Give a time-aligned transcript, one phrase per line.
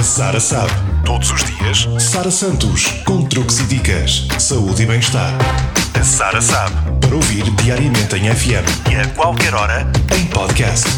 [0.00, 0.72] A Sara sabe.
[1.04, 5.34] Todos os dias, Sara Santos, com truques e dicas, saúde e bem-estar.
[5.92, 6.74] A Sara sabe.
[7.02, 9.86] Para ouvir diariamente em FM e a qualquer hora,
[10.18, 10.88] em podcast.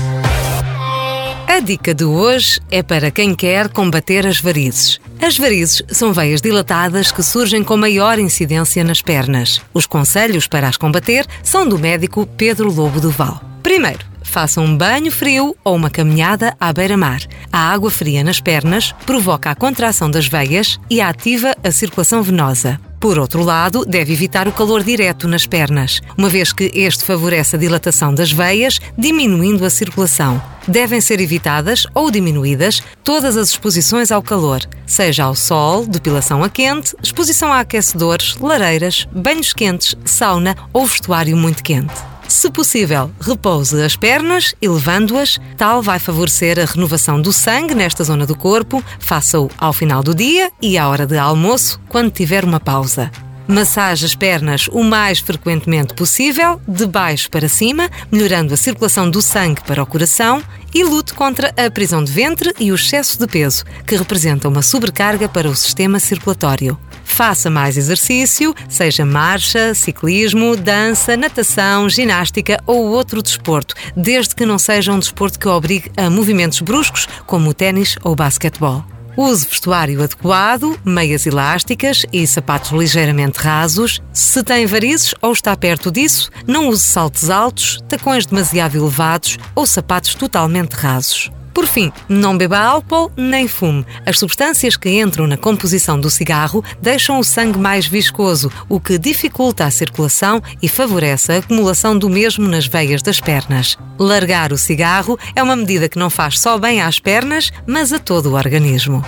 [1.49, 5.01] A dica de hoje é para quem quer combater as varizes.
[5.21, 9.61] As varizes são veias dilatadas que surgem com maior incidência nas pernas.
[9.75, 13.43] Os conselhos para as combater são do médico Pedro Lobo Duval.
[13.65, 17.21] Primeiro, faça um banho frio ou uma caminhada à beira-mar.
[17.53, 22.81] A água fria nas pernas provoca a contração das veias e ativa a circulação venosa.
[22.99, 27.57] Por outro lado, deve evitar o calor direto nas pernas, uma vez que este favorece
[27.57, 30.41] a dilatação das veias, diminuindo a circulação.
[30.67, 36.49] Devem ser evitadas ou diminuídas todas as exposições ao calor, seja ao sol, depilação a
[36.49, 42.13] quente, exposição a aquecedores, lareiras, banhos quentes, sauna ou vestuário muito quente.
[42.29, 48.27] Se possível, repouse as pernas, elevando-as, tal vai favorecer a renovação do sangue nesta zona
[48.27, 48.83] do corpo.
[48.99, 53.11] Faça-o ao final do dia e à hora de almoço, quando tiver uma pausa.
[53.47, 59.21] Massage as pernas o mais frequentemente possível, de baixo para cima, melhorando a circulação do
[59.21, 63.27] sangue para o coração e lute contra a prisão de ventre e o excesso de
[63.27, 66.79] peso, que representa uma sobrecarga para o sistema circulatório.
[67.05, 74.59] Faça mais exercício, seja marcha, ciclismo, dança, natação, ginástica ou outro desporto, desde que não
[74.59, 78.85] seja um desporto que obrigue a movimentos bruscos, como o ténis ou o basquetebol.
[79.17, 84.01] Use vestuário adequado, meias elásticas e sapatos ligeiramente rasos.
[84.13, 89.67] Se tem varizes ou está perto disso, não use saltos altos, tacões demasiado elevados ou
[89.67, 91.31] sapatos totalmente rasos.
[91.53, 93.85] Por fim, não beba álcool nem fume.
[94.07, 98.99] As substâncias que entram na composição do cigarro deixam o sangue mais viscoso, o que
[98.99, 103.77] dificulta a circulação e favorece a acumulação do mesmo nas veias das pernas.
[103.99, 107.99] Largar o cigarro é uma medida que não faz só bem às pernas, mas a
[107.99, 109.05] todo o organismo.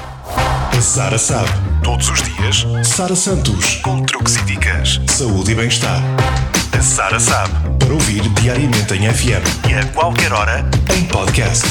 [0.81, 1.49] Sara sabe.
[1.83, 6.01] Todos os dias, Sara Santos, com truques e dicas, saúde e bem-estar.
[6.77, 7.53] A Sara sabe.
[7.79, 10.65] Para ouvir diariamente em FM e a qualquer hora,
[10.95, 11.65] em podcast.